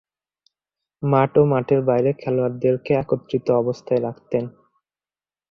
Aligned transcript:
মাঠ 1.03 1.31
ও 1.37 1.51
মাঠের 1.51 1.81
বাইরে 1.89 2.11
খেলোয়াড়দেরকে 2.21 2.91
একত্রিত 2.95 3.47
অবস্থায় 3.61 4.01
রাখতেন। 4.01 4.43